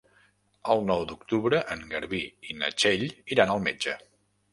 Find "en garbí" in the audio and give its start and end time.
1.75-2.21